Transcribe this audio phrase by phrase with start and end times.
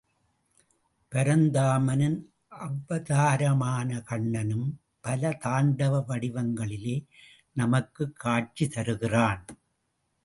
[1.11, 2.17] பரந்தாமனின்
[2.49, 4.79] அவதாரமான கண்ணனும்
[4.99, 6.97] பல தாண்டவ வடிவங்களிலே
[7.53, 9.45] நமக்கு காட்சி தருகிறான்.